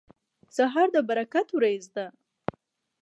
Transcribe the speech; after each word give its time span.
سهار 0.55 0.87
د 0.95 0.97
برکت 1.09 1.47
وریځ 1.53 1.85
ده. 1.95 2.07